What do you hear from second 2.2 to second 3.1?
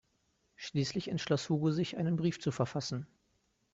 zu verfassen.